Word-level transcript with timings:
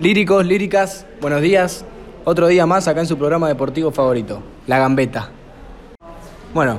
Líricos, 0.00 0.44
líricas, 0.44 1.06
buenos 1.20 1.40
días. 1.40 1.84
Otro 2.24 2.48
día 2.48 2.66
más 2.66 2.88
acá 2.88 2.98
en 2.98 3.06
su 3.06 3.16
programa 3.16 3.46
deportivo 3.46 3.92
favorito, 3.92 4.42
La 4.66 4.80
Gambeta. 4.80 5.30
Bueno, 6.52 6.78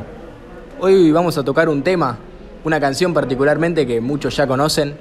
hoy 0.81 1.13
vamos 1.13 1.37
a 1.37 1.43
tocar 1.43 1.69
un 1.69 1.81
tema, 1.81 2.17
una 2.65 2.77
canción 2.77 3.13
particularmente 3.13 3.87
que 3.87 4.01
muchos 4.01 4.35
ya 4.35 4.45
conocen. 4.45 4.97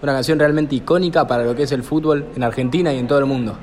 Una 0.00 0.12
canción 0.12 0.38
realmente 0.38 0.76
icónica 0.76 1.26
para 1.26 1.42
lo 1.42 1.56
que 1.56 1.64
es 1.64 1.72
el 1.72 1.82
fútbol 1.82 2.24
en 2.36 2.44
Argentina 2.44 2.92
y 2.92 2.98
en 3.00 3.08
todo 3.08 3.18
el 3.18 3.26
mundo. 3.26 3.56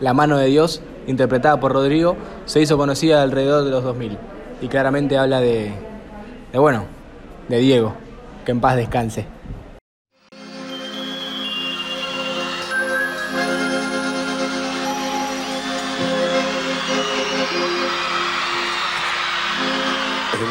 La 0.00 0.12
mano 0.12 0.36
de 0.36 0.46
Dios, 0.46 0.82
interpretada 1.06 1.60
por 1.60 1.72
Rodrigo, 1.72 2.16
se 2.46 2.60
hizo 2.60 2.76
conocida 2.76 3.22
alrededor 3.22 3.62
de 3.62 3.70
los 3.70 3.84
2000 3.84 4.18
y 4.60 4.66
claramente 4.66 5.16
habla 5.16 5.40
de, 5.40 5.70
de 6.52 6.58
bueno, 6.58 6.86
de 7.48 7.58
Diego, 7.58 7.94
que 8.44 8.50
en 8.50 8.60
paz 8.60 8.74
descanse. 8.74 9.24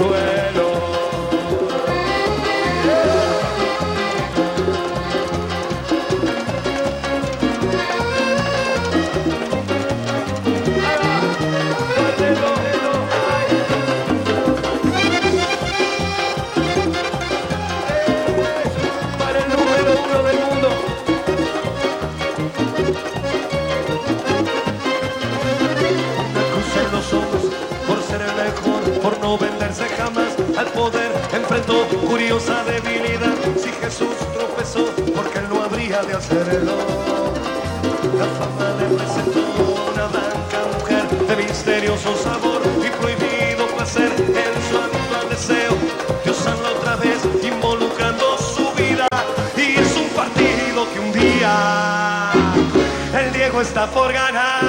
gloria 0.00 0.39
curiosa 31.66 32.64
debilidad. 32.64 33.34
Si 33.56 33.70
Jesús 33.70 34.16
tropezó, 34.34 34.86
porque 35.14 35.38
él 35.38 35.48
no 35.48 35.62
habría 35.62 36.02
de 36.02 36.14
hacerlo. 36.14 36.72
La 38.18 38.26
fama 38.38 38.68
le 38.78 38.96
presentó 38.96 39.40
una 39.92 40.06
blanca 40.06 40.58
mujer 40.78 41.04
de 41.26 41.36
misterioso 41.36 42.16
sabor 42.16 42.62
y 42.78 42.90
prohibido 42.98 43.66
placer 43.76 44.10
en 44.18 44.52
su 44.68 44.76
actual 44.78 45.28
deseo. 45.28 45.72
Dios 46.24 46.46
habla 46.46 46.70
otra 46.70 46.96
vez 46.96 47.18
involucrando 47.42 48.38
su 48.38 48.70
vida 48.74 49.06
y 49.56 49.78
es 49.80 49.96
un 49.96 50.08
partido 50.10 50.86
que 50.92 51.00
un 51.00 51.12
día 51.12 52.32
el 53.18 53.32
Diego 53.32 53.60
está 53.60 53.86
por 53.90 54.12
ganar. 54.12 54.60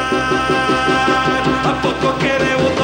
A 1.63 1.81
poco 1.81 2.17
que 2.19 2.31
debutó, 2.43 2.80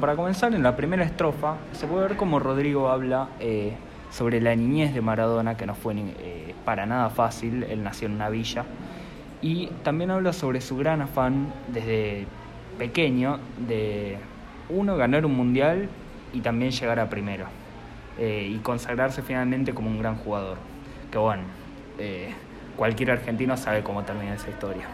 Para 0.00 0.14
comenzar, 0.14 0.54
en 0.54 0.62
la 0.62 0.76
primera 0.76 1.02
estrofa 1.02 1.56
se 1.72 1.86
puede 1.86 2.08
ver 2.08 2.16
cómo 2.16 2.38
Rodrigo 2.38 2.88
habla 2.88 3.28
eh, 3.40 3.72
sobre 4.10 4.40
la 4.40 4.54
niñez 4.54 4.94
de 4.94 5.00
Maradona, 5.00 5.56
que 5.56 5.66
no 5.66 5.74
fue 5.74 5.94
eh, 5.96 6.54
para 6.64 6.86
nada 6.86 7.10
fácil, 7.10 7.64
él 7.64 7.82
nació 7.82 8.06
en 8.06 8.14
una 8.14 8.28
villa, 8.28 8.64
y 9.42 9.66
también 9.82 10.10
habla 10.10 10.32
sobre 10.32 10.60
su 10.60 10.76
gran 10.76 11.00
afán 11.02 11.52
desde 11.68 12.26
pequeño 12.78 13.38
de, 13.66 14.18
uno, 14.68 14.96
ganar 14.96 15.26
un 15.26 15.34
mundial 15.34 15.88
y 16.32 16.40
también 16.40 16.70
llegar 16.70 17.00
a 17.00 17.08
primero, 17.08 17.46
eh, 18.18 18.48
y 18.52 18.58
consagrarse 18.58 19.22
finalmente 19.22 19.74
como 19.74 19.90
un 19.90 19.98
gran 19.98 20.16
jugador, 20.16 20.58
que 21.10 21.18
bueno, 21.18 21.42
cualquier 22.76 23.10
argentino 23.10 23.56
sabe 23.56 23.82
cómo 23.82 24.04
termina 24.04 24.34
esa 24.34 24.50
historia. 24.50 24.86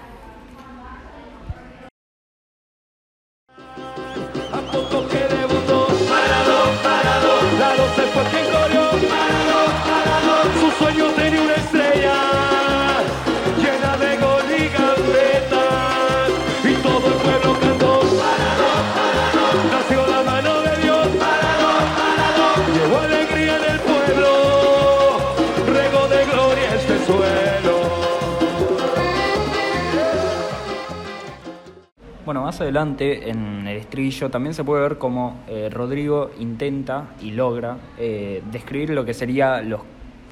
Bueno, 32.24 32.40
más 32.40 32.58
adelante 32.62 33.28
en 33.28 33.68
el 33.68 33.76
estribillo 33.76 34.30
también 34.30 34.54
se 34.54 34.64
puede 34.64 34.80
ver 34.80 34.96
cómo 34.96 35.42
eh, 35.46 35.68
Rodrigo 35.70 36.30
intenta 36.38 37.08
y 37.20 37.32
logra 37.32 37.76
eh, 37.98 38.42
describir 38.50 38.90
lo 38.90 39.04
que 39.04 39.12
serían 39.12 39.68
los 39.68 39.82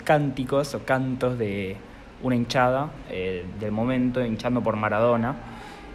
cánticos 0.03 0.75
o 0.75 0.87
cantos 0.87 1.39
de 1.39 1.77
una 2.23 2.35
hinchada 2.35 2.89
eh, 3.11 3.45
del 3.61 3.73
momento, 3.73 4.25
hinchando 4.25 4.63
por 4.63 4.75
Maradona, 4.77 5.37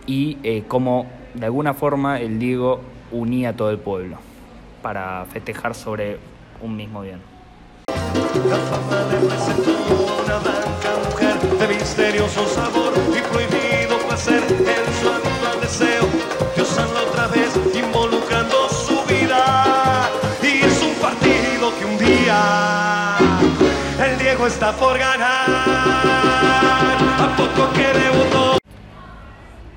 y 0.05 0.61
cómo 0.67 1.07
de 1.33 1.45
alguna 1.47 1.73
forma 1.73 2.19
el 2.19 2.37
Diego 2.37 2.79
unía 3.11 3.49
a 3.49 3.53
todo 3.53 3.71
el 3.71 3.79
pueblo 3.79 4.17
para 4.83 5.25
festejar 5.25 5.73
sobre 5.73 6.19
un 6.61 6.77
mismo 6.77 7.01
bien. 7.01 7.19
Está 24.47 24.71
por 24.71 24.97
ganar. 24.97 25.45
A 27.19 27.35
poco 27.35 27.73
que 27.73 27.99
debutó. 27.99 28.57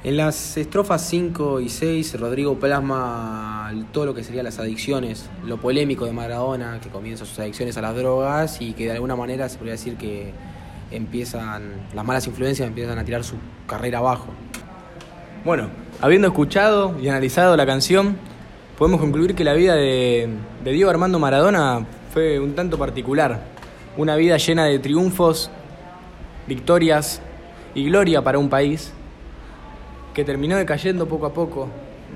En 0.04 0.16
las 0.16 0.56
estrofas 0.56 1.06
5 1.08 1.60
y 1.60 1.68
6, 1.68 2.18
Rodrigo 2.20 2.58
plasma 2.58 3.72
todo 3.92 4.06
lo 4.06 4.14
que 4.14 4.22
serían 4.22 4.44
las 4.44 4.60
adicciones, 4.60 5.28
lo 5.44 5.58
polémico 5.58 6.06
de 6.06 6.12
Maradona, 6.12 6.80
que 6.80 6.88
comienza 6.88 7.24
sus 7.24 7.38
adicciones 7.40 7.76
a 7.76 7.82
las 7.82 7.96
drogas 7.96 8.62
y 8.62 8.72
que 8.72 8.84
de 8.84 8.92
alguna 8.92 9.16
manera 9.16 9.48
se 9.48 9.58
podría 9.58 9.72
decir 9.72 9.96
que 9.96 10.32
empiezan, 10.92 11.88
las 11.92 12.04
malas 12.04 12.26
influencias 12.28 12.66
empiezan 12.66 12.98
a 12.98 13.04
tirar 13.04 13.24
su 13.24 13.34
carrera 13.66 13.98
abajo. 13.98 14.28
Bueno, 15.44 15.68
habiendo 16.00 16.28
escuchado 16.28 16.96
y 17.00 17.08
analizado 17.08 17.56
la 17.56 17.66
canción, 17.66 18.16
podemos 18.78 19.00
concluir 19.00 19.34
que 19.34 19.42
la 19.42 19.54
vida 19.54 19.74
de, 19.74 20.28
Diego 20.64 20.90
Armando 20.90 21.18
Maradona 21.18 21.84
fue 22.14 22.38
un 22.38 22.54
tanto 22.54 22.78
particular. 22.78 23.59
Una 23.96 24.14
vida 24.14 24.36
llena 24.36 24.66
de 24.66 24.78
triunfos, 24.78 25.50
victorias 26.46 27.20
y 27.74 27.86
gloria 27.86 28.22
para 28.22 28.38
un 28.38 28.48
país 28.48 28.92
que 30.14 30.24
terminó 30.24 30.56
decayendo 30.56 31.06
poco 31.06 31.26
a 31.26 31.34
poco, 31.34 31.68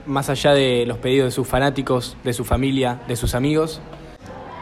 más 0.06 0.30
allá 0.30 0.54
de 0.54 0.84
los 0.86 0.98
pedidos 0.98 1.26
de 1.26 1.30
sus 1.32 1.48
fanáticos, 1.48 2.16
de 2.22 2.32
su 2.32 2.44
familia, 2.44 3.00
de 3.08 3.16
sus 3.16 3.34
amigos 3.34 3.80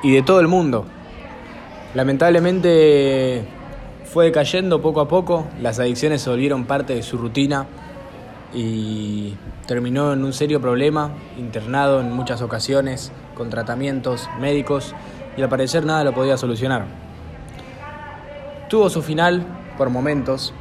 y 0.02 0.12
de 0.12 0.22
todo 0.22 0.40
el 0.40 0.48
mundo. 0.48 0.86
Lamentablemente 1.94 3.44
fue 4.04 4.26
decayendo 4.26 4.80
poco 4.80 5.02
a 5.02 5.08
poco, 5.08 5.46
las 5.60 5.78
adicciones 5.78 6.22
se 6.22 6.30
volvieron 6.30 6.64
parte 6.64 6.94
de 6.94 7.02
su 7.02 7.18
rutina 7.18 7.66
y 8.54 9.34
terminó 9.66 10.14
en 10.14 10.24
un 10.24 10.32
serio 10.32 10.62
problema, 10.62 11.12
internado 11.38 12.00
en 12.00 12.10
muchas 12.10 12.40
ocasiones, 12.40 13.12
con 13.34 13.50
tratamientos 13.50 14.30
médicos 14.40 14.94
y 15.36 15.42
al 15.42 15.48
parecer 15.48 15.84
nada 15.84 16.04
lo 16.04 16.12
podía 16.12 16.36
solucionar. 16.36 16.84
Tuvo 18.68 18.88
su 18.90 19.02
final 19.02 19.44
por 19.76 19.90
momentos, 19.90 20.54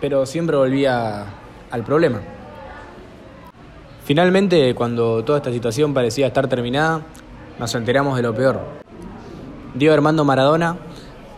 pero 0.00 0.26
siempre 0.26 0.56
volvía 0.56 1.24
al 1.70 1.84
problema. 1.84 2.20
Finalmente, 4.04 4.74
cuando 4.74 5.24
toda 5.24 5.38
esta 5.38 5.50
situación 5.50 5.94
parecía 5.94 6.26
estar 6.26 6.46
terminada, 6.46 7.02
nos 7.58 7.74
enteramos 7.74 8.16
de 8.16 8.22
lo 8.22 8.34
peor. 8.34 8.60
Diego 9.74 9.94
Armando 9.94 10.24
Maradona 10.24 10.76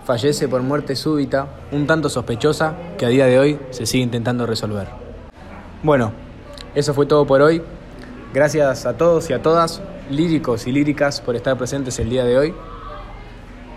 fallece 0.05 0.49
por 0.49 0.63
muerte 0.63 0.97
súbita, 0.97 1.47
un 1.73 1.87
tanto 1.87 2.09
sospechosa, 2.09 2.75
que 2.99 3.07
a 3.07 3.09
día 3.09 3.27
de 3.27 3.39
hoy 3.39 3.59
se 3.71 3.87
sigue 3.87 4.05
intentando 4.05 4.47
resolver. 4.47 4.89
Bueno, 5.83 6.13
eso 6.75 6.93
fue 6.93 7.07
todo 7.07 7.27
por 7.27 7.41
hoy. 7.41 7.63
Gracias 8.35 8.85
a 8.85 8.97
todos 8.97 9.31
y 9.31 9.33
a 9.33 9.43
todas, 9.43 9.81
líricos 10.11 10.67
y 10.67 10.73
líricas, 10.73 11.21
por 11.21 11.37
estar 11.37 11.57
presentes 11.57 11.99
el 11.99 12.11
día 12.11 12.25
de 12.25 12.39
hoy. 12.39 12.55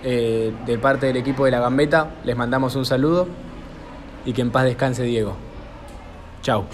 Eh, 0.03 0.53
de 0.65 0.77
parte 0.77 1.07
del 1.07 1.17
equipo 1.17 1.45
de 1.45 1.51
La 1.51 1.59
Gambeta, 1.59 2.15
les 2.23 2.35
mandamos 2.35 2.75
un 2.75 2.85
saludo 2.85 3.27
y 4.25 4.33
que 4.33 4.41
en 4.41 4.51
paz 4.51 4.63
descanse 4.63 5.03
Diego. 5.03 5.35
Chao. 6.41 6.65